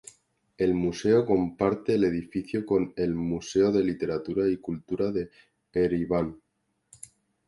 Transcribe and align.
El 0.57 0.73
museo 0.73 1.27
comparte 1.27 1.93
el 1.93 2.03
edificio 2.05 2.65
con 2.65 2.91
el 2.97 3.13
Museo 3.13 3.71
de 3.71 3.83
Literatura 3.83 4.49
y 4.49 4.57
Cultura 4.57 5.11
de 5.11 5.29
Ereván. 5.71 6.41